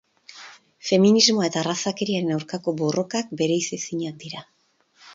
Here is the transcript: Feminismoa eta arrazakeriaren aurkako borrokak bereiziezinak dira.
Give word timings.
Feminismoa 0.89 1.51
eta 1.51 1.61
arrazakeriaren 1.61 2.33
aurkako 2.39 2.75
borrokak 2.83 3.33
bereiziezinak 3.45 4.23
dira. 4.29 4.47